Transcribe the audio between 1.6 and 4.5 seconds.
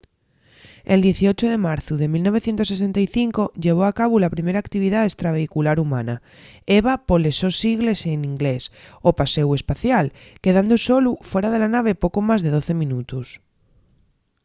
marzu de 1965 llevó a cabu la